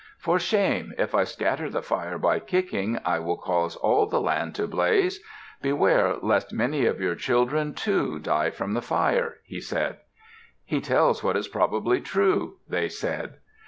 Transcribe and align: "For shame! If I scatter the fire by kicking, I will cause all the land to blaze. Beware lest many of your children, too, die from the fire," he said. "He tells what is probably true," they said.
"For 0.17 0.39
shame! 0.39 0.93
If 0.97 1.13
I 1.13 1.23
scatter 1.25 1.69
the 1.69 1.83
fire 1.83 2.17
by 2.17 2.39
kicking, 2.39 2.97
I 3.05 3.19
will 3.19 3.37
cause 3.37 3.75
all 3.75 4.07
the 4.07 4.19
land 4.19 4.55
to 4.55 4.65
blaze. 4.65 5.19
Beware 5.61 6.15
lest 6.23 6.51
many 6.51 6.87
of 6.87 6.99
your 6.99 7.13
children, 7.13 7.75
too, 7.75 8.17
die 8.17 8.49
from 8.49 8.73
the 8.73 8.81
fire," 8.81 9.37
he 9.45 9.61
said. 9.61 9.97
"He 10.65 10.81
tells 10.81 11.23
what 11.23 11.37
is 11.37 11.47
probably 11.47 12.01
true," 12.01 12.57
they 12.67 12.89
said. 12.89 13.35